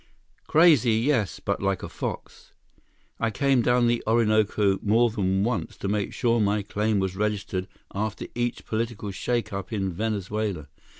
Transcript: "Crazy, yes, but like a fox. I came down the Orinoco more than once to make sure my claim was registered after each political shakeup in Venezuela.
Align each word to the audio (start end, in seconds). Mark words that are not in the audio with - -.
"Crazy, 0.47 0.93
yes, 0.93 1.39
but 1.39 1.61
like 1.61 1.83
a 1.83 1.87
fox. 1.87 2.53
I 3.19 3.29
came 3.29 3.61
down 3.61 3.85
the 3.85 4.01
Orinoco 4.07 4.79
more 4.81 5.11
than 5.11 5.43
once 5.43 5.77
to 5.77 5.87
make 5.87 6.11
sure 6.11 6.39
my 6.39 6.63
claim 6.63 6.97
was 6.97 7.15
registered 7.15 7.67
after 7.93 8.25
each 8.33 8.65
political 8.65 9.11
shakeup 9.11 9.71
in 9.71 9.93
Venezuela. 9.93 10.69